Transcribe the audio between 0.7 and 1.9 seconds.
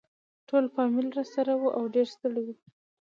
فامیل راسره وو او